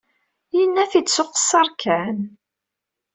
Yenna-t-id 0.57 1.07
s 1.15 1.17
uqeṣṣer 1.23 1.67
kan. 1.81 2.17